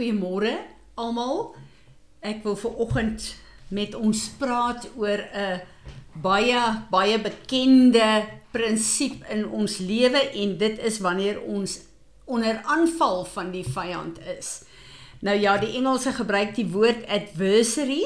Goeiemôre 0.00 0.54
almal. 0.96 1.50
Ek 2.24 2.38
wil 2.46 2.54
ver 2.56 2.78
oggend 2.80 3.24
met 3.68 3.92
ons 3.92 4.16
praat 4.40 4.86
oor 4.96 5.20
'n 5.20 5.60
baie 6.24 6.62
baie 6.88 7.18
bekende 7.20 8.24
prinsip 8.48 9.20
in 9.28 9.44
ons 9.44 9.76
lewe 9.76 10.22
en 10.32 10.56
dit 10.56 10.78
is 10.88 10.98
wanneer 11.04 11.42
ons 11.44 11.84
onder 12.24 12.62
aanval 12.64 13.28
van 13.28 13.52
die 13.52 13.64
vyand 13.76 14.16
is. 14.38 14.64
Nou 15.20 15.36
ja, 15.36 15.58
die 15.58 15.76
Engelse 15.76 16.16
gebruik 16.16 16.54
die 16.54 16.70
woord 16.72 17.04
adversary. 17.04 18.00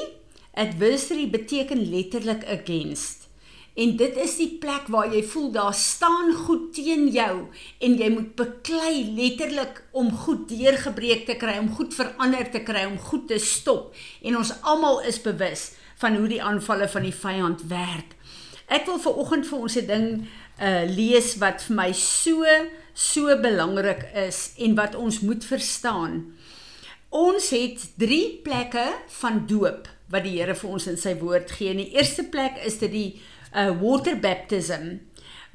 Adversary 0.51 1.29
beteken 1.29 1.89
letterlik 1.89 2.43
against. 2.43 3.24
En 3.75 3.95
dit 3.99 4.17
is 4.23 4.37
die 4.39 4.51
plek 4.63 4.87
waar 4.87 5.09
jy 5.11 5.19
voel 5.27 5.49
daar 5.51 5.73
staan 5.75 6.31
goed 6.45 6.69
teen 6.77 7.09
jou 7.11 7.47
en 7.83 7.97
jy 7.99 8.07
moet 8.13 8.29
beklei 8.39 9.03
letterlik 9.17 9.81
om 9.91 10.13
goed 10.23 10.47
deurgebreek 10.47 11.25
te 11.27 11.35
kry, 11.35 11.57
om 11.59 11.73
goed 11.75 11.91
verander 11.95 12.47
te 12.51 12.63
kry, 12.63 12.85
om 12.87 12.95
goed 13.09 13.27
te 13.27 13.39
stop. 13.43 13.91
En 14.23 14.37
ons 14.39 14.53
almal 14.63 15.01
is 15.11 15.19
bewus 15.19 15.73
van 15.99 16.15
hoe 16.15 16.29
die 16.31 16.43
aanvalle 16.43 16.87
van 16.91 17.03
die 17.03 17.15
vyand 17.15 17.67
werk. 17.67 18.15
Ek 18.71 18.87
wil 18.87 18.97
vir 19.03 19.19
oggend 19.21 19.47
vir 19.49 19.59
ons 19.59 19.75
'n 19.77 19.87
ding 19.87 20.07
uh 20.55 20.83
lees 20.87 21.35
wat 21.43 21.61
vir 21.67 21.75
my 21.75 21.91
so 21.91 22.45
so 22.93 23.35
belangrik 23.43 24.07
is 24.15 24.53
en 24.57 24.75
wat 24.75 24.95
ons 24.95 25.19
moet 25.19 25.43
verstaan. 25.43 26.33
Ons 27.09 27.49
het 27.49 27.79
3 27.99 28.39
plekke 28.43 28.87
van 29.19 29.45
doop 29.47 29.87
wat 30.07 30.23
die 30.23 30.39
Here 30.39 30.55
vir 30.55 30.69
ons 30.69 30.87
in 30.87 30.97
sy 30.97 31.15
woord 31.19 31.51
gee. 31.51 31.71
In 31.71 31.83
die 31.83 31.93
eerste 31.95 32.23
plek 32.23 32.57
is 32.65 32.79
dit 32.79 32.91
die 32.91 33.21
uh, 33.55 33.71
water 33.81 34.19
baptism 34.19 34.99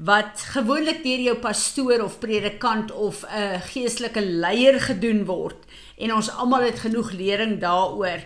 wat 0.00 0.40
gewoonlik 0.54 1.02
deur 1.04 1.20
jou 1.20 1.36
pastoor 1.36 2.00
of 2.04 2.18
predikant 2.18 2.92
of 2.92 3.24
'n 3.24 3.36
uh, 3.36 3.60
geestelike 3.72 4.22
leier 4.24 4.80
gedoen 4.80 5.24
word 5.24 5.64
en 5.98 6.14
ons 6.14 6.30
almal 6.30 6.62
het 6.62 6.78
genoeg 6.78 7.10
lering 7.12 7.60
daaroor. 7.60 8.24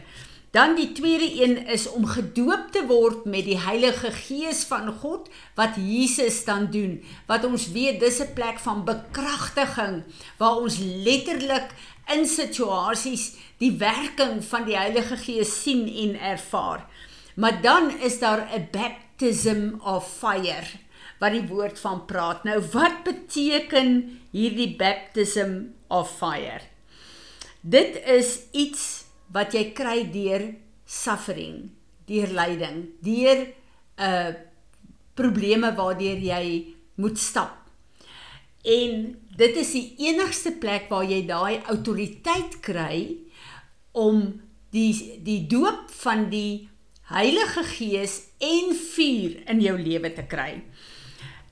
Dan 0.55 0.77
die 0.78 0.92
tweede 0.92 1.42
een 1.42 1.66
is 1.66 1.89
om 1.91 2.06
gedoop 2.06 2.69
te 2.70 2.86
word 2.86 3.25
met 3.25 3.44
die 3.44 3.58
Heilige 3.58 4.11
Gees 4.11 4.62
van 4.64 4.92
God 5.03 5.27
wat 5.55 5.75
Jesus 5.75 6.44
dan 6.44 6.70
doen. 6.70 7.03
Wat 7.27 7.44
ons 7.44 7.72
weet 7.75 7.98
dis 8.00 8.20
'n 8.22 8.33
plek 8.34 8.59
van 8.59 8.84
bekragtiging 8.84 10.05
waar 10.38 10.56
ons 10.56 10.78
letterlik 10.78 11.75
in 12.06 12.27
situasies 12.27 13.33
die 13.59 13.72
werking 13.78 14.44
van 14.44 14.64
die 14.64 14.77
Heilige 14.77 15.16
Gees 15.16 15.62
sien 15.62 15.88
en 15.88 16.20
ervaar. 16.20 16.86
Maar 17.35 17.63
dan 17.63 18.01
is 18.01 18.19
daar 18.19 18.49
'n 18.55 18.69
baptism 18.71 19.75
of 19.83 20.17
fire 20.19 20.67
wat 21.19 21.33
die 21.33 21.47
woord 21.47 21.81
van 21.81 22.05
praat. 22.05 22.45
Nou 22.45 22.61
wat 22.73 23.03
beteken 23.05 24.21
hierdie 24.31 24.77
baptism 24.77 25.62
of 25.89 26.17
fire? 26.17 26.61
Dit 27.61 28.03
is 28.05 28.41
iets 28.53 29.05
wat 29.33 29.53
jy 29.53 29.73
kry 29.73 30.11
deur 30.12 30.55
suffering, 30.85 31.71
deur 32.07 32.29
lyding, 32.29 32.89
deur 33.01 33.47
'n 33.97 34.03
uh, 34.03 34.35
probleme 35.15 35.75
waardeur 35.75 36.19
jy 36.19 36.75
moet 36.95 37.19
stap. 37.19 37.57
En 38.65 39.19
dit 39.37 39.57
is 39.57 39.73
die 39.73 39.95
enigste 40.09 40.53
plek 40.53 40.89
waar 40.89 41.05
jy 41.05 41.27
daai 41.27 41.62
autoriteit 41.62 42.61
kry 42.61 43.17
om 43.93 44.41
die 44.71 45.21
die 45.23 45.47
doop 45.47 45.91
van 46.03 46.29
die 46.31 46.69
Heilige 47.05 47.60
Gees 47.69 48.33
en 48.41 48.70
vuur 48.72 49.36
in 49.52 49.58
jou 49.60 49.77
lewe 49.77 50.08
te 50.16 50.24
kry. 50.24 50.64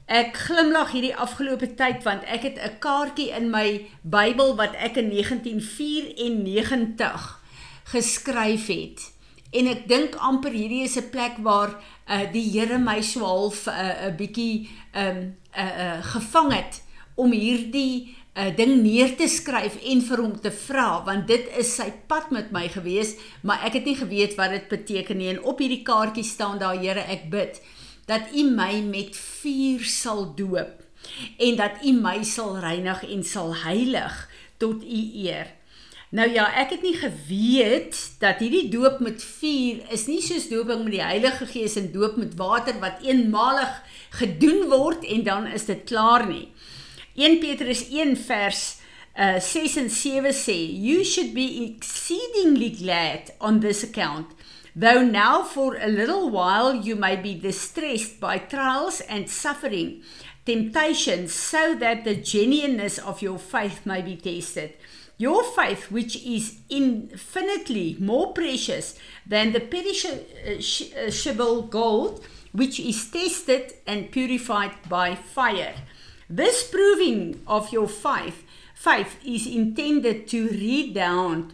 Ek 0.08 0.32
glimlag 0.46 0.94
hierdie 0.94 1.12
afgelope 1.12 1.68
tyd 1.76 2.00
want 2.06 2.22
ek 2.24 2.42
het 2.48 2.56
'n 2.56 2.78
kaartjie 2.80 3.36
in 3.36 3.50
my 3.50 3.84
Bybel 4.00 4.56
wat 4.56 4.74
ek 4.74 4.96
in 4.96 5.12
1994 5.12 7.40
geskryf 7.84 8.66
het. 8.66 9.12
En 9.52 9.66
ek 9.66 9.88
dink 9.88 10.14
amper 10.14 10.52
hierdie 10.56 10.84
is 10.88 10.96
'n 10.96 11.10
plek 11.10 11.36
waar 11.44 11.76
uh, 12.08 12.32
die 12.32 12.50
Here 12.50 12.78
my 12.78 13.02
so 13.02 13.20
half 13.20 13.66
'n 13.66 13.70
uh, 13.70 14.16
bietjie 14.16 14.68
um, 14.96 15.36
uh, 15.56 15.78
uh, 15.78 15.98
gevang 16.00 16.52
het 16.52 16.82
om 17.14 17.30
hierdie 17.30 18.16
'n 18.34 18.48
uh, 18.48 18.56
ding 18.56 18.82
neer 18.82 19.16
te 19.16 19.28
skryf 19.28 19.76
en 19.84 20.00
vir 20.00 20.20
hom 20.24 20.36
te 20.40 20.50
vra 20.50 21.04
want 21.04 21.26
dit 21.28 21.48
is 21.60 21.74
sy 21.76 21.90
pad 22.08 22.30
met 22.32 22.48
my 22.50 22.64
gewees 22.72 23.16
maar 23.42 23.60
ek 23.68 23.76
het 23.76 23.84
nie 23.84 23.96
geweet 23.96 24.36
wat 24.40 24.54
dit 24.56 24.68
beteken 24.72 25.18
nie 25.20 25.28
en 25.34 25.42
op 25.44 25.60
hierdie 25.60 25.84
kaartjie 25.84 26.24
staan 26.24 26.58
daar 26.58 26.80
Here 26.80 27.04
ek 27.12 27.28
bid 27.30 27.60
dat 28.08 28.32
u 28.32 28.44
my 28.48 28.80
met 28.88 29.16
vuur 29.16 29.84
sal 29.84 30.32
doop 30.34 30.80
en 31.38 31.56
dat 31.60 31.84
u 31.84 31.92
my 31.92 32.22
sal 32.24 32.56
reinig 32.56 33.04
en 33.04 33.22
sal 33.22 33.52
heilig 33.66 34.16
tot 34.56 34.80
u 34.80 35.02
eer 35.28 35.52
Nou 36.12 36.26
ja, 36.28 36.44
ek 36.60 36.74
het 36.74 36.82
nie 36.84 36.96
geweet 37.00 37.96
dat 38.20 38.42
hierdie 38.44 38.66
doop 38.68 38.98
met 39.00 39.22
vuur 39.24 39.78
is 39.96 40.02
nie 40.10 40.20
soos 40.20 40.50
dooping 40.50 40.82
met 40.84 40.92
die 40.92 41.00
Heilige 41.00 41.46
Gees 41.48 41.78
en 41.80 41.88
doop 41.94 42.18
met 42.20 42.34
water 42.36 42.76
wat 42.82 43.00
eenmalig 43.00 43.78
gedoen 44.20 44.66
word 44.68 45.06
en 45.08 45.24
dan 45.24 45.46
is 45.48 45.64
dit 45.70 45.80
klaar 45.88 46.26
nie. 46.28 46.50
1 47.14 47.40
Petrus 47.40 47.90
1 47.90 48.16
vers 48.16 48.80
uh, 49.18 49.38
6 49.38 49.76
en 49.76 49.90
7 49.90 50.32
sê 50.32 50.54
you 50.56 51.04
should 51.04 51.34
be 51.34 51.62
exceedingly 51.66 52.70
glad 52.70 53.30
on 53.38 53.60
this 53.60 53.82
account. 53.82 54.28
Though 54.74 55.04
now 55.04 55.42
for 55.42 55.76
a 55.76 55.88
little 55.88 56.30
while 56.30 56.74
you 56.74 56.96
may 56.96 57.16
be 57.16 57.34
distressed 57.34 58.18
by 58.18 58.38
trials 58.38 59.02
and 59.02 59.28
suffering 59.28 60.02
temptations 60.46 61.34
so 61.34 61.74
that 61.74 62.04
the 62.04 62.14
genuineness 62.14 62.98
of 62.98 63.20
your 63.20 63.38
faith 63.38 63.84
may 63.84 64.00
be 64.00 64.16
tested. 64.16 64.72
Your 65.18 65.44
faith 65.44 65.90
which 65.90 66.16
is 66.24 66.60
infinitely 66.70 67.98
more 68.00 68.32
precious 68.32 68.98
than 69.26 69.52
the 69.52 69.60
perishable 69.60 70.00
gold 71.68 72.24
which 72.52 72.80
is 72.80 73.10
tested 73.10 73.74
and 73.86 74.10
purified 74.10 74.72
by 74.88 75.14
fire 75.14 75.74
This 76.34 76.64
proving 76.64 77.42
of 77.46 77.74
your 77.74 77.86
faith, 77.86 78.42
faith 78.74 79.18
is 79.22 79.46
intended 79.46 80.26
to 80.28 80.48
redound 80.48 81.52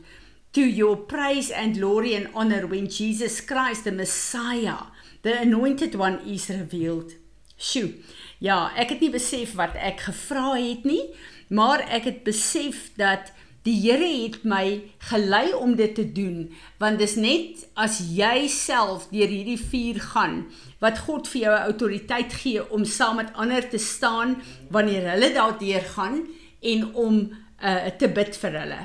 to 0.52 0.60
your 0.60 0.94
praise 0.96 1.50
and 1.50 1.74
glory 1.74 2.14
and 2.14 2.28
honor 2.32 2.64
when 2.64 2.88
Jesus 2.88 3.40
Christ 3.40 3.82
the 3.82 3.90
Messiah, 3.90 4.94
the 5.22 5.36
anointed 5.40 5.96
one 5.96 6.20
is 6.20 6.48
revealed. 6.48 7.14
Sjoe. 7.58 7.90
Ja, 8.38 8.70
ek 8.78 8.94
het 8.94 9.02
nie 9.02 9.10
besef 9.10 9.56
wat 9.58 9.74
ek 9.74 10.04
gevra 10.12 10.54
het 10.54 10.86
nie, 10.86 11.10
maar 11.50 11.82
ek 11.82 12.06
het 12.06 12.22
besef 12.22 12.92
dat 12.94 13.32
Die 13.66 13.74
Here 13.82 14.06
het 14.06 14.44
my 14.48 14.80
gelei 15.10 15.52
om 15.54 15.74
dit 15.76 15.94
te 15.94 16.06
doen 16.12 16.46
want 16.78 17.00
dis 17.02 17.16
net 17.18 17.64
as 17.74 17.98
jy 18.14 18.46
self 18.52 19.08
deur 19.10 19.28
hierdie 19.28 19.58
vuur 19.60 20.00
gaan 20.12 20.38
wat 20.82 21.02
God 21.08 21.28
vir 21.28 21.42
jou 21.42 21.56
autoriteit 21.56 22.32
gee 22.42 22.62
om 22.72 22.86
saam 22.86 23.18
met 23.22 23.34
ander 23.34 23.66
te 23.68 23.80
staan 23.82 24.38
wanneer 24.70 25.10
hulle 25.12 25.32
daardeur 25.34 25.84
gaan 25.96 26.22
en 26.60 26.88
om 26.94 27.20
uh, 27.62 27.86
te 27.98 28.08
bid 28.08 28.36
vir 28.42 28.60
hulle. 28.62 28.82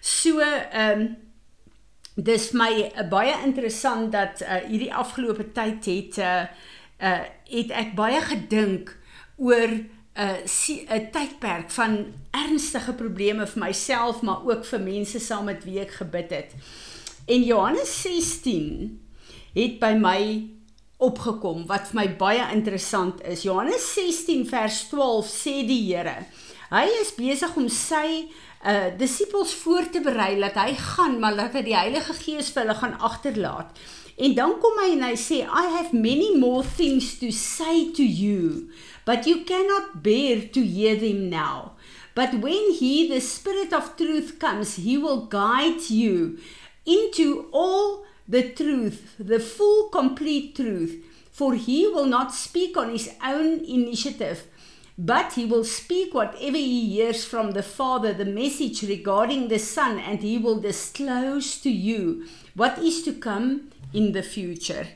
So 0.00 0.40
ehm 0.40 1.00
um, 1.00 1.08
dis 2.18 2.48
my 2.50 2.72
uh, 2.88 3.04
baie 3.06 3.34
interessant 3.46 4.10
dat 4.12 4.40
uh, 4.42 4.64
hierdie 4.66 4.90
afgelope 4.94 5.52
tyd 5.54 5.84
het 5.86 6.18
uh, 6.18 6.46
uh 6.98 7.20
het 7.48 7.70
ek 7.70 7.94
baie 7.96 8.18
gedink 8.20 8.90
oor 9.38 9.70
'n 10.18 10.86
'n 10.90 11.10
tydperk 11.14 11.70
van 11.70 12.14
ernstige 12.30 12.92
probleme 12.92 13.46
vir 13.46 13.62
myself 13.64 14.20
maar 14.22 14.42
ook 14.44 14.64
vir 14.64 14.80
mense 14.80 15.20
saam 15.20 15.44
met 15.44 15.64
wie 15.64 15.80
ek 15.80 15.90
gebid 15.90 16.30
het. 16.30 16.50
En 17.26 17.42
Johannes 17.42 18.02
16 18.02 19.00
het 19.54 19.78
by 19.78 19.94
my 19.94 20.48
opgekom 20.96 21.66
wat 21.66 21.90
vir 21.90 22.00
my 22.00 22.08
baie 22.16 22.44
interessant 22.52 23.22
is. 23.22 23.42
Johannes 23.42 23.94
16 23.94 24.46
vers 24.48 24.88
12 24.88 25.26
sê 25.30 25.54
die 25.66 25.94
Here, 25.94 26.26
hy 26.70 26.86
is 27.00 27.14
besig 27.14 27.56
om 27.56 27.68
sy 27.68 28.26
uh 28.66 28.90
disippels 28.98 29.54
voor 29.54 29.86
te 29.86 30.00
berei 30.02 30.32
dat 30.40 30.56
hy 30.58 30.74
gaan 30.74 31.20
maar 31.22 31.36
dat 31.38 31.54
hy 31.54 31.62
die 31.62 31.76
Heilige 31.76 32.16
Gees 32.18 32.50
vir 32.50 32.64
hulle 32.64 32.74
gaan 32.74 32.98
agterlaat. 32.98 33.78
En 34.18 34.34
dan 34.34 34.56
kom 34.58 34.78
hy 34.82 34.92
en 34.96 35.04
hy 35.06 35.14
sê 35.14 35.44
I 35.46 35.68
have 35.78 35.94
many 35.94 36.34
more 36.36 36.64
things 36.64 37.14
to 37.20 37.30
say 37.30 37.92
to 37.94 38.02
you 38.02 38.68
but 39.08 39.26
you 39.26 39.42
cannot 39.42 40.02
bear 40.02 40.42
to 40.52 40.60
hear 40.62 40.94
them 40.94 41.30
now. 41.30 41.72
But 42.14 42.34
when 42.42 42.72
he, 42.72 43.08
the 43.08 43.20
Spirit 43.20 43.72
of 43.72 43.96
truth, 43.96 44.38
comes, 44.38 44.74
he 44.74 44.98
will 44.98 45.24
guide 45.24 45.88
you 45.88 46.38
into 46.84 47.48
all 47.50 48.04
the 48.28 48.42
truth, 48.50 49.14
the 49.18 49.40
full, 49.40 49.88
complete 49.88 50.56
truth. 50.56 51.02
For 51.32 51.54
he 51.54 51.86
will 51.86 52.04
not 52.04 52.34
speak 52.34 52.76
on 52.76 52.90
his 52.90 53.08
own 53.24 53.64
initiative, 53.64 54.46
but 54.98 55.32
he 55.32 55.46
will 55.46 55.64
speak 55.64 56.12
whatever 56.12 56.58
he 56.58 56.96
hears 56.96 57.24
from 57.24 57.52
the 57.52 57.62
Father, 57.62 58.12
the 58.12 58.26
message 58.26 58.82
regarding 58.82 59.48
the 59.48 59.58
Son, 59.58 59.98
and 59.98 60.20
he 60.20 60.36
will 60.36 60.60
disclose 60.60 61.58
to 61.62 61.70
you 61.70 62.26
what 62.54 62.78
is 62.78 63.02
to 63.04 63.14
come 63.14 63.70
in 63.92 64.12
the 64.12 64.22
future. 64.22 64.86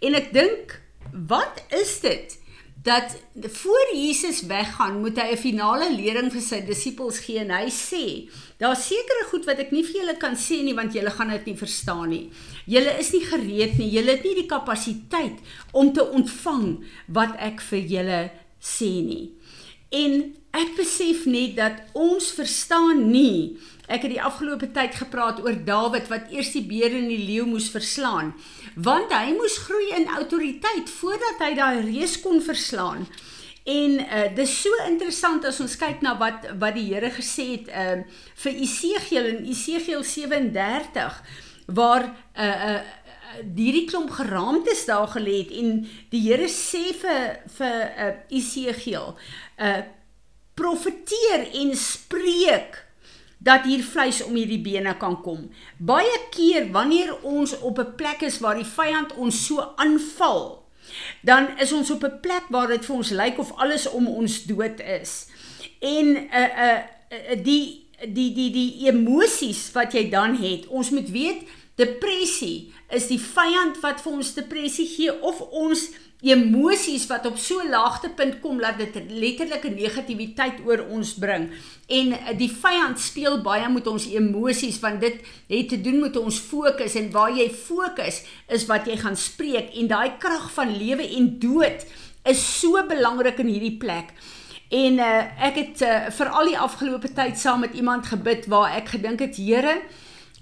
En 0.00 0.14
ek 0.14 0.32
dink, 0.32 0.80
wat 1.12 1.64
is 1.74 2.00
dit? 2.00 2.38
dat 2.82 3.16
voor 3.34 3.88
Jesus 3.92 4.42
weggaan, 4.42 5.00
moet 5.00 5.16
hy 5.16 5.32
'n 5.32 5.36
finale 5.36 5.94
lering 5.94 6.32
vir 6.32 6.40
sy 6.40 6.60
disippels 6.64 7.18
gee 7.18 7.38
en 7.38 7.50
hy 7.50 7.68
sê, 7.70 8.30
daar's 8.56 8.86
sekere 8.86 9.24
goed 9.30 9.44
wat 9.44 9.58
ek 9.58 9.70
nie 9.70 9.82
vir 9.82 10.00
julle 10.00 10.16
kan 10.16 10.36
sê 10.36 10.62
nie 10.62 10.74
want 10.74 10.94
julle 10.94 11.10
gaan 11.10 11.28
dit 11.28 11.44
nie 11.46 11.56
verstaan 11.56 12.08
nie. 12.08 12.30
Julle 12.66 12.98
is 12.98 13.12
nie 13.12 13.24
gereed 13.24 13.78
nie. 13.78 13.90
Julle 13.90 14.10
het 14.10 14.24
nie 14.24 14.34
die 14.34 14.46
kapasiteit 14.46 15.38
om 15.72 15.92
te 15.92 16.04
ontvang 16.04 16.84
wat 17.06 17.34
ek 17.38 17.60
vir 17.60 17.78
julle 17.78 18.30
sê 18.60 18.92
nie. 19.02 19.32
En 19.90 20.34
ek 20.52 20.76
besef 20.76 21.26
net 21.26 21.56
dat 21.56 21.82
ons 21.92 22.30
verstaan 22.30 23.10
nie. 23.10 23.58
Ek 23.88 24.04
het 24.04 24.12
die 24.12 24.22
afgelope 24.22 24.68
tyd 24.76 24.98
gepraat 25.00 25.40
oor 25.40 25.56
Dawid 25.64 26.10
wat 26.12 26.28
eers 26.32 26.52
die 26.52 26.64
beer 26.68 26.92
en 26.92 27.08
die 27.08 27.22
leeu 27.24 27.46
moes 27.48 27.70
verslaan 27.72 28.34
want 28.76 29.10
hy 29.10 29.32
moes 29.34 29.56
groei 29.64 29.88
in 29.96 30.06
autoriteit 30.14 30.90
voordat 31.00 31.40
hy 31.42 31.54
daai 31.58 31.80
reus 31.88 32.18
kon 32.22 32.38
verslaan. 32.44 33.08
En 33.68 33.98
uh 34.00 34.28
dis 34.36 34.52
so 34.62 34.84
interessant 34.86 35.44
as 35.48 35.58
ons 35.64 35.76
kyk 35.80 36.04
na 36.04 36.14
wat 36.20 36.46
wat 36.60 36.76
die 36.76 36.86
Here 36.92 37.10
gesê 37.16 37.48
het 37.56 37.72
uh 37.72 37.98
vir 38.44 38.62
Esegiel 38.68 39.28
in 39.32 39.44
Esegiel 39.50 40.04
37 40.04 41.20
waar 41.80 42.10
uh 42.36 42.54
uh 42.70 42.80
hierdie 43.38 43.84
klomp 43.90 44.10
geraamtes 44.16 44.86
daar 44.88 45.08
gelê 45.12 45.42
het 45.42 45.52
en 45.60 45.72
die 46.12 46.22
Here 46.28 46.48
sê 46.52 46.92
vir 47.02 47.40
vir 47.58 47.78
uh 48.06 48.12
Esegiel 48.40 49.16
uh 49.58 49.80
profeteer 50.58 51.48
en 51.54 51.74
spreek 51.78 52.84
dat 53.38 53.64
hier 53.64 53.82
vleis 53.84 54.22
om 54.24 54.34
hierdie 54.34 54.60
bene 54.62 54.96
kan 54.96 55.20
kom. 55.22 55.50
Baie 55.78 56.20
keer 56.30 56.70
wanneer 56.72 57.14
ons 57.22 57.58
op 57.58 57.78
'n 57.78 57.94
plek 57.96 58.20
is 58.20 58.38
waar 58.38 58.54
die 58.54 58.64
vyand 58.64 59.14
ons 59.14 59.46
so 59.46 59.72
aanval, 59.76 60.64
dan 61.22 61.58
is 61.58 61.72
ons 61.72 61.90
op 61.90 62.04
'n 62.04 62.20
plek 62.20 62.44
waar 62.48 62.66
dit 62.66 62.84
vir 62.84 62.96
ons 62.96 63.10
lyk 63.10 63.38
of 63.38 63.52
alles 63.56 63.90
om 63.90 64.06
ons 64.06 64.44
dood 64.44 64.80
is. 64.80 65.26
En 65.80 66.06
'n 66.06 66.16
uh, 66.16 66.42
'n 66.42 66.82
uh, 67.12 67.30
uh, 67.30 67.44
die 67.44 67.86
die 68.06 68.32
die 68.34 68.50
die 68.50 68.86
emosies 68.86 69.72
wat 69.72 69.92
jy 69.92 70.08
dan 70.10 70.36
het. 70.36 70.66
Ons 70.66 70.90
moet 70.90 71.10
weet 71.10 71.42
depressie 71.78 72.72
is 72.94 73.08
die 73.10 73.20
vyand 73.22 73.78
wat 73.84 74.02
vir 74.02 74.18
ons 74.18 74.34
depressie 74.36 74.86
gee 74.88 75.14
of 75.22 75.40
ons 75.48 75.88
emosies 76.18 77.04
wat 77.06 77.26
op 77.30 77.36
so 77.38 77.62
laagtepunt 77.62 78.40
kom 78.42 78.58
dat 78.58 78.80
dit 78.80 78.96
letterlike 79.06 79.70
negativiteit 79.70 80.58
oor 80.66 80.82
ons 80.90 81.12
bring. 81.14 81.46
En 81.86 82.10
eh, 82.16 82.32
die 82.38 82.50
vyand 82.50 82.98
speel 82.98 83.38
baie 83.44 83.68
met 83.70 83.86
ons 83.86 84.08
emosies 84.10 84.80
want 84.82 85.00
dit 85.00 85.22
het 85.46 85.68
te 85.70 85.78
doen 85.80 86.00
met 86.02 86.18
ons 86.18 86.40
fokus 86.42 86.98
en 86.98 87.12
waar 87.14 87.30
jy 87.36 87.46
fokus 87.54 88.24
is 88.50 88.66
wat 88.66 88.90
jy 88.90 88.98
gaan 88.98 89.16
spreek 89.16 89.70
en 89.78 89.92
daai 89.92 90.18
krag 90.18 90.50
van 90.56 90.74
lewe 90.74 91.06
en 91.20 91.30
dood 91.38 91.86
is 92.26 92.42
so 92.42 92.82
belangrik 92.88 93.38
in 93.38 93.54
hierdie 93.54 93.78
plek. 93.78 94.10
En 94.74 94.98
uh, 95.00 95.22
ek 95.48 95.54
het 95.62 95.82
uh, 95.86 95.94
vir 96.12 96.28
al 96.28 96.50
die 96.50 96.58
afgelope 96.60 97.08
tyd 97.16 97.38
saam 97.40 97.62
met 97.64 97.78
iemand 97.78 98.10
gebid 98.10 98.50
waar 98.52 98.74
ek 98.76 98.90
gedink 98.98 99.22
het 99.24 99.38
Here, 99.40 99.78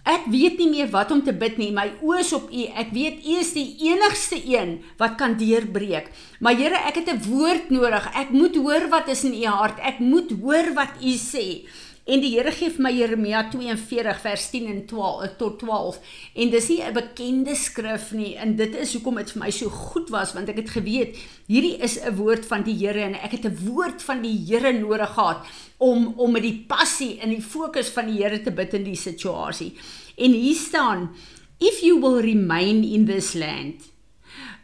Ek 0.06 0.29
weet 0.31 0.61
nie 0.61 0.69
meer 0.70 0.91
wat 0.93 1.11
om 1.11 1.19
te 1.26 1.32
bid 1.35 1.56
nie. 1.58 1.73
My 1.75 1.88
oë 1.99 2.20
is 2.23 2.29
op 2.37 2.50
U. 2.55 2.67
Ek 2.79 2.93
weet 2.94 3.25
U 3.26 3.38
is 3.41 3.50
die 3.56 3.67
enigste 3.88 4.38
een 4.38 4.76
wat 5.00 5.17
kan 5.19 5.35
deurbreek. 5.41 6.12
Maar 6.38 6.55
Here, 6.55 6.79
ek 6.87 7.00
het 7.03 7.11
'n 7.11 7.26
woord 7.26 7.70
nodig. 7.70 8.06
Ek 8.14 8.31
moet 8.31 8.55
hoor 8.55 8.87
wat 8.88 9.08
is 9.08 9.25
in 9.25 9.35
U 9.35 9.44
hart. 9.47 9.79
Ek 9.82 9.99
moet 9.99 10.31
hoor 10.41 10.75
wat 10.75 10.94
U 11.03 11.12
sê. 11.19 11.67
En 12.06 12.20
die 12.23 12.37
Here 12.37 12.53
gee 12.55 12.70
vir 12.70 12.85
my 12.87 12.93
Jeremia 12.94 13.41
42 13.50 14.20
vers 14.23 14.44
10 14.53 14.67
en 14.70 14.82
12 14.87 15.23
eh, 15.25 15.31
tot 15.41 15.56
12. 15.58 15.97
En 16.38 16.50
dis 16.53 16.69
nie 16.70 16.82
'n 16.82 16.94
bekende 16.94 17.55
skrif 17.55 18.12
nie 18.12 18.37
en 18.37 18.55
dit 18.56 18.75
is 18.76 18.93
hoekom 18.94 19.17
dit 19.17 19.31
vir 19.31 19.43
my 19.43 19.50
so 19.50 19.69
goed 19.69 20.11
was 20.11 20.32
want 20.35 20.49
ek 20.49 20.56
het 20.56 20.70
geweet 20.70 21.19
hierdie 21.49 21.82
is 21.82 21.99
'n 21.99 22.14
woord 22.14 22.47
van 22.47 22.62
die 22.62 22.79
Here 22.79 23.00
en 23.00 23.14
ek 23.14 23.32
het 23.32 23.44
'n 23.44 23.58
woord 23.67 24.03
van 24.03 24.23
die 24.23 24.38
Here 24.47 24.73
nodig 24.73 25.14
gehad 25.14 25.47
om 25.79 26.14
om 26.17 26.32
met 26.32 26.43
die 26.43 26.64
passie 26.69 27.19
en 27.19 27.31
die 27.31 27.43
fokus 27.43 27.88
van 27.88 28.06
die 28.06 28.23
Here 28.23 28.41
te 28.43 28.53
bid 28.53 28.75
in 28.75 28.85
die 28.85 28.97
situasie. 28.97 29.75
En 30.17 30.31
hier 30.31 30.55
staan 30.55 31.11
if 31.58 31.81
you 31.81 32.00
will 32.00 32.20
remain 32.20 32.85
in 32.85 33.05
this 33.06 33.35
land 33.35 33.82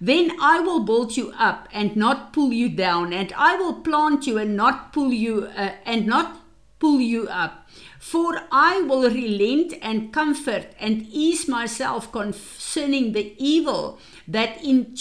then 0.00 0.30
I 0.38 0.60
will 0.62 0.84
build 0.84 1.16
you 1.16 1.32
up 1.38 1.68
and 1.72 1.96
not 1.96 2.32
pull 2.32 2.52
you 2.52 2.68
down 2.68 3.12
and 3.12 3.32
I 3.32 3.56
will 3.56 3.80
plant 3.82 4.26
you 4.26 4.38
and 4.38 4.54
not 4.54 4.92
pull 4.92 5.12
you 5.12 5.46
uh, 5.56 5.70
and 5.84 6.06
not 6.06 6.41
pull 6.82 7.00
you 7.00 7.28
up. 7.28 7.68
For 8.00 8.42
I 8.50 8.82
will 8.82 9.08
relent 9.08 9.74
and 9.80 10.12
comfort 10.12 10.74
and 10.80 11.06
ease 11.08 11.46
myself 11.46 12.10
concerning 12.10 13.12
the 13.12 13.36
evil 13.38 14.00
that 14.26 14.60
in 14.64 14.96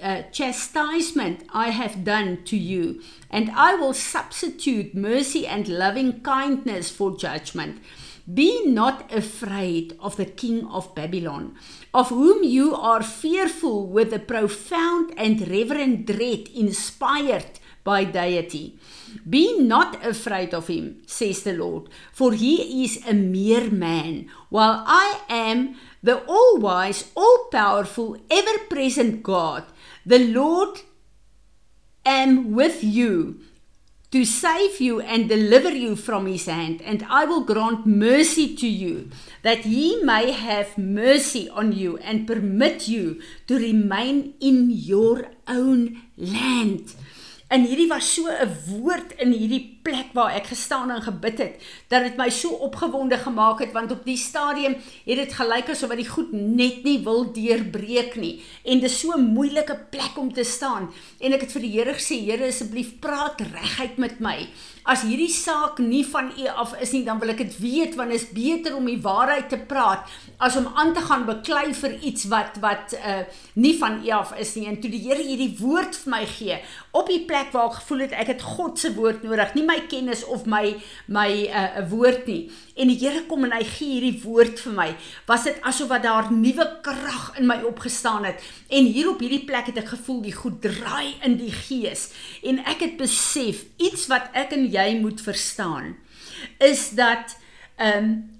uh, 0.00 0.22
chastisement 0.30 1.42
I 1.52 1.70
have 1.70 2.04
done 2.04 2.44
to 2.44 2.56
you, 2.56 3.02
and 3.28 3.50
I 3.50 3.74
will 3.74 3.94
substitute 3.94 4.94
mercy 4.94 5.44
and 5.44 5.66
loving 5.66 6.20
kindness 6.20 6.88
for 6.88 7.16
judgment. 7.16 7.82
Be 8.32 8.64
not 8.66 9.12
afraid 9.12 9.96
of 9.98 10.16
the 10.16 10.26
king 10.26 10.66
of 10.66 10.94
Babylon, 10.94 11.56
of 11.92 12.10
whom 12.10 12.44
you 12.44 12.76
are 12.76 13.02
fearful 13.02 13.86
with 13.86 14.12
a 14.12 14.20
profound 14.20 15.14
and 15.16 15.48
reverent 15.48 16.06
dread 16.06 16.48
inspired 16.54 17.58
by 17.82 18.04
deity. 18.04 18.78
Be 19.28 19.58
not 19.58 20.04
afraid 20.04 20.54
of 20.54 20.68
him, 20.68 21.02
says 21.06 21.42
the 21.42 21.52
Lord, 21.52 21.88
for 22.12 22.32
he 22.32 22.84
is 22.84 23.04
a 23.06 23.14
mere 23.14 23.70
man, 23.70 24.28
while 24.48 24.84
I 24.86 25.20
am 25.28 25.76
the 26.02 26.24
all 26.26 26.58
wise, 26.58 27.10
all 27.14 27.48
powerful, 27.50 28.16
ever 28.30 28.58
present 28.68 29.22
God. 29.22 29.64
The 30.04 30.20
Lord 30.20 30.80
am 32.04 32.52
with 32.52 32.82
you 32.84 33.40
to 34.12 34.24
save 34.24 34.80
you 34.80 35.00
and 35.00 35.28
deliver 35.28 35.70
you 35.70 35.96
from 35.96 36.26
his 36.26 36.46
hand, 36.46 36.80
and 36.82 37.04
I 37.10 37.24
will 37.24 37.42
grant 37.42 37.84
mercy 37.86 38.54
to 38.56 38.66
you, 38.66 39.10
that 39.42 39.58
he 39.58 40.00
may 40.02 40.30
have 40.30 40.78
mercy 40.78 41.48
on 41.48 41.72
you 41.72 41.98
and 41.98 42.26
permit 42.26 42.86
you 42.86 43.20
to 43.48 43.58
remain 43.58 44.34
in 44.40 44.70
your 44.70 45.26
own 45.48 46.02
land. 46.16 46.94
En 47.48 47.62
hierdie 47.64 47.88
was 47.88 48.14
so 48.14 48.26
'n 48.26 48.50
woord 48.70 49.12
in 49.22 49.32
hierdie 49.32 49.75
plek 49.86 50.10
waar 50.18 50.34
ek 50.34 50.50
gestaan 50.50 50.90
en 50.90 51.02
gebid 51.04 51.38
het 51.38 51.66
dat 51.92 52.06
dit 52.06 52.18
my 52.18 52.26
so 52.34 52.58
opgewonde 52.66 53.18
gemaak 53.22 53.62
het 53.62 53.74
want 53.76 53.92
op 53.94 54.02
die 54.06 54.18
stadium 54.18 54.74
het 55.06 55.20
dit 55.22 55.34
gelyk 55.38 55.70
asof 55.70 55.92
wat 55.92 56.02
die 56.02 56.08
goed 56.10 56.32
net 56.34 56.82
nie 56.86 56.98
wil 57.06 57.26
deurbreek 57.32 58.16
nie. 58.18 58.42
En 58.64 58.82
dis 58.82 58.98
so 59.00 59.14
'n 59.14 59.32
moeilike 59.34 59.76
plek 59.90 60.18
om 60.18 60.32
te 60.32 60.44
staan. 60.44 60.90
En 61.20 61.32
ek 61.32 61.40
het 61.40 61.52
vir 61.52 61.62
die 61.62 61.74
Here 61.76 61.94
gesê 61.94 62.16
Here 62.24 62.48
asseblief 62.48 62.98
praat 63.00 63.40
reguit 63.40 63.96
met 63.98 64.20
my. 64.20 64.48
As 64.84 65.02
hierdie 65.02 65.30
saak 65.30 65.78
nie 65.78 66.04
van 66.06 66.30
U 66.38 66.46
af 66.46 66.80
is 66.80 66.92
nie 66.92 67.04
dan 67.04 67.18
wil 67.18 67.28
ek 67.28 67.38
dit 67.38 67.58
weet 67.58 67.94
want 67.94 68.12
is 68.12 68.30
beter 68.30 68.76
om 68.76 68.84
die 68.86 69.00
waarheid 69.02 69.48
te 69.48 69.58
praat 69.58 70.06
as 70.38 70.56
om 70.56 70.66
aan 70.74 70.94
te 70.94 71.00
gaan 71.00 71.26
beklei 71.26 71.74
vir 71.74 71.98
iets 72.02 72.24
wat 72.24 72.58
wat 72.60 72.94
uh 72.94 73.24
nie 73.54 73.78
van 73.78 74.04
U 74.04 74.10
af 74.10 74.34
is 74.38 74.54
nie. 74.54 74.66
En 74.66 74.80
toe 74.80 74.90
die 74.90 75.02
Here 75.08 75.22
hierdie 75.22 75.56
woord 75.58 75.96
vir 75.96 76.10
my 76.10 76.26
gee 76.26 76.60
op 76.92 77.06
die 77.06 77.24
plek 77.24 77.52
waar 77.52 77.70
ek 77.70 77.80
gevoel 77.80 78.06
het 78.06 78.12
ek 78.12 78.26
het 78.26 78.42
God 78.42 78.78
se 78.78 78.94
woord 78.94 79.22
nodig 79.22 79.54
nie 79.54 79.64
my 79.66 79.75
kennis 79.88 80.24
of 80.24 80.46
my 80.46 80.76
my 81.06 81.28
'n 81.28 81.82
uh, 81.82 81.90
woord 81.90 82.26
nie. 82.26 82.50
En 82.74 82.88
die 82.88 82.98
Here 82.98 83.26
kom 83.26 83.44
en 83.44 83.52
hy 83.52 83.64
gee 83.64 84.00
hierdie 84.00 84.22
woord 84.22 84.60
vir 84.60 84.72
my. 84.72 84.96
Was 85.26 85.44
dit 85.44 85.60
asof 85.60 85.88
wat 85.88 86.02
daar 86.02 86.32
nuwe 86.32 86.78
krag 86.82 87.38
in 87.38 87.46
my 87.46 87.60
opgestaan 87.62 88.24
het? 88.24 88.42
En 88.68 88.84
hier 88.84 89.10
op 89.10 89.20
hierdie 89.20 89.44
plek 89.44 89.66
het 89.66 89.78
ek 89.78 89.88
gevoel 89.88 90.22
die 90.22 90.34
goed 90.34 90.60
draai 90.62 91.14
in 91.22 91.36
die 91.36 91.52
gees. 91.52 92.10
En 92.42 92.58
ek 92.64 92.80
het 92.80 92.96
besef 92.96 93.64
iets 93.76 94.06
wat 94.06 94.30
ek 94.32 94.52
en 94.52 94.66
jy 94.70 94.98
moet 95.00 95.20
verstaan 95.20 95.96
is 96.58 96.90
dat 96.90 97.36
ehm 97.76 98.04
um, 98.04 98.34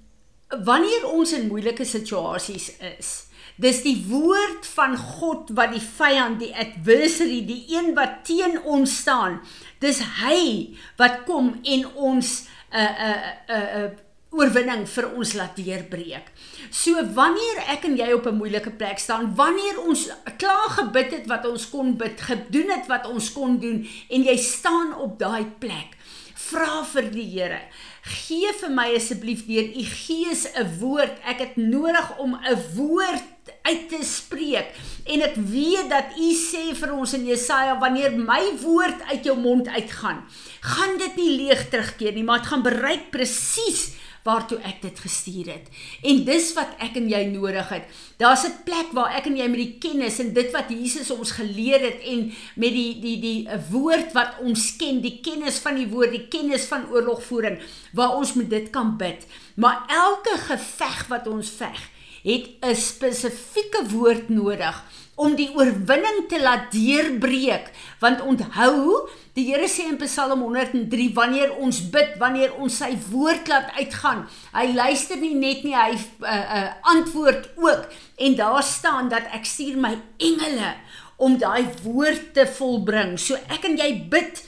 wanneer 0.64 1.07
ons 1.11 1.33
in 1.33 1.49
moeilike 1.49 1.85
situasies 1.85 2.71
is 2.99 3.26
Dis 3.57 3.78
die 3.87 3.97
woord 4.11 4.66
van 4.76 4.99
God 5.00 5.49
wat 5.57 5.71
die 5.73 5.81
vyand, 5.81 6.43
die 6.43 6.52
adversary, 6.52 7.38
die 7.49 7.62
een 7.73 7.95
wat 7.97 8.19
teen 8.28 8.59
ons 8.69 8.99
staan. 9.00 9.38
Dis 9.78 10.00
hy 10.23 10.76
wat 10.97 11.25
kom 11.25 11.61
en 11.62 11.87
ons 11.95 12.49
'n 12.73 12.78
'n 12.78 13.18
'n 13.49 13.66
'n 13.85 14.06
oorwinning 14.37 14.85
vir 14.90 15.09
ons 15.16 15.33
laat 15.38 15.56
deurbreek. 15.56 16.30
So 16.71 17.00
wanneer 17.16 17.62
ek 17.73 17.87
en 17.88 17.97
jy 17.97 18.12
op 18.12 18.26
'n 18.26 18.37
moeilike 18.37 18.71
plek 18.71 18.99
staan, 18.99 19.35
wanneer 19.35 19.80
ons 19.80 20.09
klaar 20.37 20.71
gebid 20.80 21.11
het 21.11 21.26
wat 21.26 21.47
ons 21.47 21.68
kon 21.71 21.97
bid, 21.97 22.21
gedoen 22.21 22.71
het 22.71 22.87
wat 22.87 23.06
ons 23.06 23.33
kon 23.33 23.59
doen 23.59 23.87
en 24.11 24.23
jy 24.23 24.37
staan 24.37 24.95
op 24.95 25.18
daai 25.18 25.47
plek, 25.59 25.97
vra 26.35 26.85
vir 26.85 27.11
die 27.11 27.30
Here, 27.30 27.61
gee 28.02 28.52
vir 28.52 28.71
my 28.71 28.95
asseblief 28.95 29.47
deur 29.47 29.64
u 29.64 29.85
gees 29.85 30.47
'n 30.54 30.78
woord. 30.78 31.18
Ek 31.25 31.38
het 31.38 31.56
nodig 31.56 32.18
om 32.18 32.35
'n 32.35 32.56
woord 32.75 33.25
uit 33.62 33.88
te 33.88 34.00
spreek. 34.07 34.73
En 35.07 35.23
ek 35.26 35.37
weet 35.37 35.91
dat 35.91 36.17
U 36.19 36.31
sê 36.38 36.71
vir 36.76 36.95
ons 36.97 37.12
in 37.19 37.26
Jesaja 37.29 37.79
wanneer 37.83 38.17
my 38.19 38.43
woord 38.62 39.03
uit 39.12 39.25
jou 39.25 39.37
mond 39.38 39.69
uitgaan, 39.69 40.25
gaan 40.61 40.99
dit 40.99 41.17
nie 41.17 41.31
leeg 41.45 41.69
terugkeer 41.71 42.15
nie, 42.17 42.25
maar 42.26 42.43
dit 42.43 42.50
gaan 42.53 42.67
bereik 42.67 43.11
presies 43.15 43.95
waartoe 44.26 44.59
ek 44.67 44.81
dit 44.83 45.00
gestuur 45.05 45.50
het. 45.55 45.67
En 46.07 46.23
dis 46.26 46.49
wat 46.57 46.75
ek 46.83 46.99
en 46.99 47.09
jy 47.11 47.23
nodig 47.31 47.69
het. 47.71 47.87
Daar's 48.19 48.45
'n 48.47 48.65
plek 48.65 48.91
waar 48.93 49.15
ek 49.15 49.26
en 49.26 49.37
jy 49.37 49.49
met 49.49 49.62
die 49.62 49.79
kennis 49.79 50.19
en 50.19 50.33
dit 50.33 50.50
wat 50.53 50.69
Jesus 50.69 51.11
ons 51.11 51.31
geleer 51.31 51.81
het 51.81 52.00
en 52.03 52.33
met 52.57 52.73
die 52.73 53.00
die 53.00 53.21
die 53.21 53.49
woord 53.71 54.12
wat 54.12 54.41
ons 54.41 54.76
ken, 54.76 55.00
die 55.00 55.21
kennis 55.23 55.59
van 55.59 55.76
die 55.76 55.88
woord, 55.88 56.11
die 56.11 56.29
kennis 56.29 56.67
van 56.67 56.91
oorlogvoering 56.91 57.61
waar 57.93 58.17
ons 58.17 58.35
met 58.35 58.50
dit 58.50 58.71
kan 58.71 58.97
bid. 58.97 59.26
Maar 59.55 59.85
elke 59.88 60.38
geveg 60.38 61.07
wat 61.09 61.26
ons 61.26 61.50
veg, 61.50 61.81
het 62.26 62.47
'n 62.61 62.75
spesifieke 62.75 63.87
woord 63.88 64.28
nodig 64.28 64.85
om 65.16 65.35
die 65.37 65.49
oorwinning 65.56 66.26
te 66.28 66.40
laat 66.40 66.73
deurbreek. 66.73 67.71
Want 68.00 68.21
onthou 68.21 69.09
die 69.33 69.47
Here 69.49 69.68
sê 69.68 69.87
in 69.88 69.97
Psalm 69.97 70.40
103 70.40 71.12
wanneer 71.14 71.54
ons 71.56 71.80
bid 71.90 72.16
wanneer 72.21 72.54
ons 72.54 72.76
sy 72.76 72.92
woord 73.11 73.49
laat 73.49 73.73
uitgaan. 73.78 74.26
Hy 74.52 74.66
luister 74.75 75.16
nie 75.16 75.35
net 75.35 75.64
nie 75.64 75.76
hy 75.76 75.95
uh, 75.97 76.28
uh, 76.28 76.73
antwoord 76.83 77.49
ook. 77.56 77.88
En 78.16 78.35
daar 78.35 78.62
staan 78.62 79.09
dat 79.09 79.28
ek 79.33 79.45
stuur 79.45 79.76
my 79.80 79.95
engele 80.18 80.75
om 81.16 81.38
daai 81.38 81.64
woord 81.83 82.35
te 82.35 82.47
volbring. 82.47 83.16
So 83.18 83.35
ek 83.49 83.64
en 83.64 83.76
jy 83.80 83.92
bid 84.11 84.42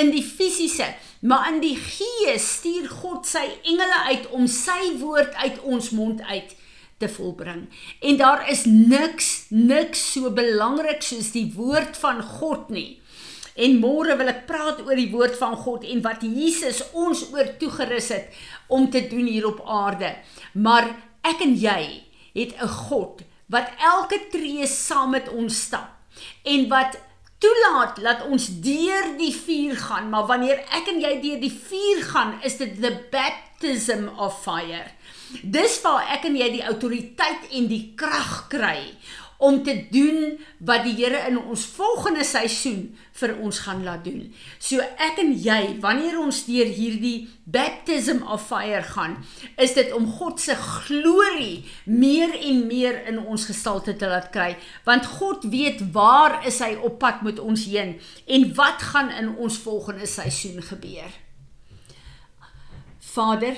in 0.00 0.10
die 0.10 0.24
fisiese 0.24 0.94
maar 1.24 1.48
in 1.52 1.60
die 1.62 1.76
gees 1.76 2.48
stuur 2.58 2.88
God 2.88 3.24
sy 3.26 3.46
engele 3.64 4.00
uit 4.10 4.26
om 4.36 4.44
sy 4.50 4.92
woord 5.00 5.32
uit 5.40 5.60
ons 5.64 5.90
mond 5.96 6.20
uit 6.28 6.52
te 6.98 7.08
volbring. 7.08 7.66
En 8.00 8.16
daar 8.16 8.50
is 8.50 8.64
niks 8.64 9.46
niks 9.48 10.12
so 10.12 10.30
belangrik 10.30 11.02
soos 11.02 11.32
die 11.34 11.52
woord 11.56 11.96
van 11.96 12.22
God 12.22 12.70
nie. 12.74 13.00
En 13.54 13.78
môre 13.78 14.16
wil 14.18 14.30
ek 14.32 14.46
praat 14.48 14.80
oor 14.82 14.98
die 14.98 15.10
woord 15.12 15.36
van 15.38 15.54
God 15.56 15.84
en 15.86 16.02
wat 16.02 16.24
Jesus 16.26 16.82
ons 16.92 17.28
oor 17.32 17.52
toegerus 17.60 18.10
het 18.14 18.40
om 18.66 18.88
te 18.90 19.04
doen 19.10 19.26
hier 19.30 19.46
op 19.46 19.62
aarde. 19.66 20.16
Maar 20.54 20.90
ek 21.22 21.44
en 21.46 21.54
jy 21.54 22.02
het 22.34 22.54
'n 22.58 22.68
God 22.68 23.22
wat 23.46 23.70
elke 23.78 24.18
tree 24.30 24.66
saam 24.66 25.10
met 25.10 25.28
ons 25.28 25.54
stap 25.66 25.90
en 26.42 26.68
wat 26.68 26.98
toelaat 27.44 28.00
dat 28.00 28.26
ons 28.32 28.46
deur 28.64 29.10
die 29.18 29.32
vuur 29.36 29.76
gaan, 29.76 30.08
maar 30.12 30.28
wanneer 30.30 30.62
ek 30.78 30.88
en 30.94 31.00
jy 31.02 31.14
deur 31.20 31.40
die 31.42 31.52
vuur 31.52 32.04
gaan, 32.12 32.36
is 32.46 32.56
dit 32.60 32.78
the 32.80 32.92
baptism 33.12 34.08
of 34.16 34.38
fire. 34.44 34.86
Dis 35.42 35.76
waar 35.82 36.06
ek 36.14 36.28
en 36.28 36.38
jy 36.38 36.50
die 36.58 36.64
autoriteit 36.64 37.48
en 37.58 37.68
die 37.68 37.84
krag 37.98 38.46
kry 38.52 38.94
om 39.44 39.60
te 39.62 39.74
doen 39.92 40.38
wat 40.64 40.84
die 40.86 40.94
Here 40.96 41.20
in 41.28 41.36
ons 41.38 41.66
volgende 41.76 42.24
seisoen 42.24 42.86
vir 43.18 43.34
ons 43.44 43.58
gaan 43.66 43.82
laat 43.84 44.04
doen. 44.06 44.30
So 44.58 44.80
ek 44.80 45.20
en 45.22 45.34
jy, 45.36 45.76
wanneer 45.82 46.16
ons 46.20 46.44
deur 46.48 46.70
hierdie 46.72 47.28
baptism 47.44 48.22
of 48.24 48.46
fire 48.48 48.82
gaan, 48.94 49.18
is 49.60 49.76
dit 49.76 49.92
om 49.96 50.06
God 50.18 50.40
se 50.40 50.56
glorie 50.56 51.64
meer 51.84 52.32
en 52.38 52.64
meer 52.70 53.02
in 53.10 53.20
ons 53.20 53.44
gestalte 53.50 53.96
te 54.00 54.08
laat 54.08 54.30
kry, 54.34 54.54
want 54.88 55.06
God 55.18 55.44
weet 55.52 55.84
waar 55.92 56.40
is 56.48 56.62
hy 56.64 56.72
op 56.80 56.98
pad 57.02 57.22
met 57.26 57.42
ons 57.42 57.66
heen 57.68 57.98
en 58.24 58.48
wat 58.56 58.88
gaan 58.94 59.12
in 59.12 59.34
ons 59.36 59.60
volgende 59.66 60.08
seisoen 60.08 60.64
gebeur. 60.64 61.20
Vader, 63.14 63.54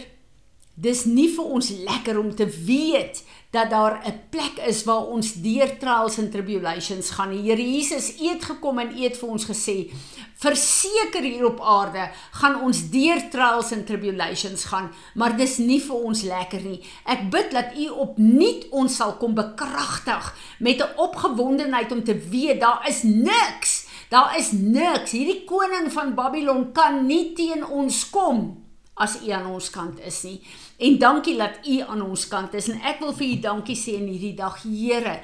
Dis 0.77 1.07
nie 1.09 1.31
vir 1.33 1.45
ons 1.57 1.71
lekker 1.89 2.19
om 2.21 2.35
te 2.37 2.45
weet 2.45 3.23
dat 3.51 3.71
daar 3.71 4.01
'n 4.05 4.29
plek 4.31 4.59
is 4.67 4.85
waar 4.85 5.07
ons 5.07 5.33
deur 5.33 5.79
trials 5.79 6.19
and 6.19 6.31
tribulations 6.31 7.11
gaan. 7.11 7.31
Die 7.31 7.43
Here 7.49 7.73
Jesus 7.73 8.13
het 8.19 8.45
gekom 8.45 8.79
en 8.79 8.95
het 8.95 9.17
vir 9.17 9.29
ons 9.29 9.45
gesê, 9.45 9.91
verseker 10.37 11.23
hier 11.23 11.47
op 11.47 11.61
aarde 11.61 12.11
gaan 12.31 12.61
ons 12.61 12.91
deur 12.91 13.29
trials 13.31 13.73
and 13.73 13.87
tribulations 13.87 14.65
gaan, 14.65 14.91
maar 15.15 15.37
dis 15.37 15.57
nie 15.59 15.81
vir 15.81 15.97
ons 15.97 16.23
lekker 16.23 16.61
nie. 16.61 16.83
Ek 17.05 17.31
bid 17.31 17.51
dat 17.51 17.73
U 17.77 17.89
opnuut 17.89 18.69
ons 18.71 18.97
sal 18.97 19.17
kom 19.17 19.35
bekragtig 19.35 20.35
met 20.59 20.81
'n 20.81 20.97
opgewondenheid 20.97 21.93
om 21.93 22.05
te 22.05 22.19
weet 22.19 22.61
daar 22.61 22.85
is 22.89 23.03
niks, 23.03 23.87
daar 24.09 24.37
is 24.39 24.53
niks. 24.53 25.11
Hierdie 25.11 25.45
koning 25.45 25.93
van 25.93 26.15
Babylon 26.15 26.73
kan 26.73 27.07
nie 27.07 27.33
teen 27.33 27.67
ons 27.67 28.11
kom 28.11 28.67
as 28.95 29.21
U 29.23 29.31
aan 29.31 29.47
ons 29.47 29.71
kant 29.71 30.01
is 30.01 30.23
nie. 30.23 30.41
En 30.77 30.99
dankie 30.99 31.37
dat 31.39 31.65
U 31.65 31.79
aan 31.81 32.03
ons 32.05 32.27
kant 32.29 32.55
is 32.55 32.67
en 32.69 32.83
ek 32.85 32.99
wil 33.01 33.15
vir 33.17 33.27
U 33.31 33.37
dankie 33.47 33.77
sê 33.81 33.95
in 33.97 34.11
hierdie 34.11 34.35
dag, 34.37 34.59
Here, 34.61 35.15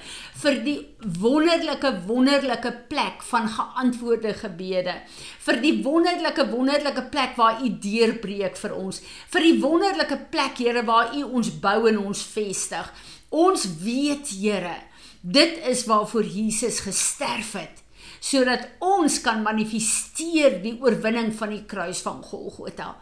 vir 0.40 0.60
die 0.64 0.78
wonderlike 1.20 1.90
wonderlike 2.06 2.72
plek 2.88 3.20
van 3.28 3.50
geantwoorde 3.52 4.32
gebede. 4.38 4.94
Vir 5.44 5.60
die 5.60 5.74
wonderlike 5.84 6.46
wonderlike 6.54 7.04
plek 7.12 7.36
waar 7.36 7.60
U 7.60 7.68
deurbreek 7.84 8.56
vir 8.62 8.76
ons. 8.78 9.02
Vir 9.34 9.48
die 9.50 9.58
wonderlike 9.60 10.22
plek, 10.32 10.56
Here, 10.56 10.86
waar 10.88 11.12
U 11.20 11.26
ons 11.28 11.52
bou 11.60 11.84
en 11.90 12.00
ons 12.00 12.24
vestig. 12.32 12.88
Ons 13.28 13.68
weet, 13.84 14.32
Here, 14.32 14.78
dit 15.20 15.60
is 15.68 15.84
waarvoor 15.84 16.24
Jesus 16.32 16.80
gesterf 16.88 17.56
het 17.60 17.78
sodat 18.22 18.68
ons 18.78 19.16
kan 19.18 19.40
manifesteer 19.42 20.60
die 20.62 20.76
oorwinning 20.78 21.32
van 21.34 21.50
die 21.50 21.64
kruis 21.66 21.98
van 22.06 22.20
Golgotha. 22.22 22.92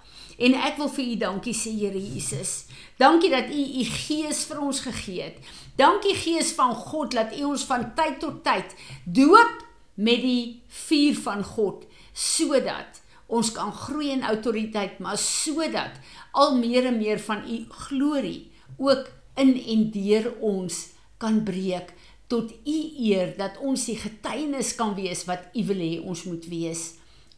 En 0.40 0.56
ek 0.56 0.78
wil 0.80 0.88
vir 0.96 1.04
u 1.04 1.16
dankie 1.20 1.54
sê 1.56 1.72
Here 1.76 2.00
Jesus. 2.00 2.64
Dankie 3.00 3.30
dat 3.32 3.52
u 3.52 3.64
u 3.80 3.84
gees 3.84 4.44
vir 4.48 4.60
ons 4.64 4.80
gegee 4.86 5.28
het. 5.28 5.36
Dankie 5.80 6.14
Gees 6.14 6.52
van 6.52 6.74
God 6.74 7.14
dat 7.16 7.36
u 7.38 7.44
ons 7.52 7.64
van 7.64 7.86
tyd 7.96 8.18
tot 8.20 8.42
tyd 8.44 8.74
doop 9.04 9.62
met 9.94 10.20
die 10.24 10.60
vuur 10.86 11.16
van 11.24 11.44
God 11.44 11.86
sodat 12.12 13.00
ons 13.30 13.52
kan 13.54 13.70
groei 13.72 14.10
in 14.10 14.26
autoriteit, 14.26 14.98
maar 14.98 15.18
sodat 15.18 16.00
al 16.36 16.56
meer 16.58 16.88
en 16.90 16.98
meer 16.98 17.20
van 17.22 17.44
u 17.46 17.62
glorie 17.86 18.50
ook 18.76 19.08
in 19.40 19.54
en 19.56 19.84
deur 19.94 20.32
ons 20.40 20.80
kan 21.22 21.42
breek 21.44 21.94
tot 22.26 22.50
u 22.66 22.78
eer 23.10 23.36
dat 23.38 23.60
ons 23.62 23.86
die 23.86 23.98
getuienis 23.98 24.74
kan 24.74 24.96
wees 24.98 25.24
wat 25.30 25.48
u 25.54 25.64
wil 25.70 25.86
hê 25.86 25.94
ons 26.02 26.26
moet 26.26 26.50
wees. 26.50 26.90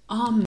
Amen. 0.07 0.52